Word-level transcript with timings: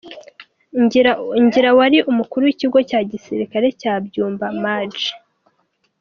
Ngira 1.47 1.69
wari 1.79 1.97
Umukuru 2.11 2.41
w’Ikigo 2.47 2.79
cya 2.89 2.99
Gisirikare 3.09 3.67
cya 3.81 3.93
Byumba, 4.05 4.45
Maj. 4.63 4.95